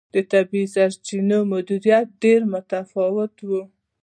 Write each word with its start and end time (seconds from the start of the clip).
د 0.13 0.15
طبیعي 0.31 0.65
سرچینو 0.75 1.39
مدیریت 1.53 2.07
ډېر 2.23 2.41
متفاوت 2.53 3.33
و. 3.49 3.51